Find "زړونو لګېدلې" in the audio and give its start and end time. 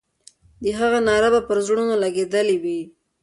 1.67-2.57